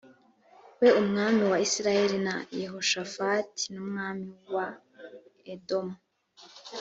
we 0.79 0.87
umwami 1.01 1.43
wa 1.51 1.57
isirayeli 1.65 2.17
na 2.27 2.35
yehoshafati 2.59 3.63
n 3.73 3.75
umwami 3.83 4.27
wa 4.55 4.67
edomu 5.53 5.97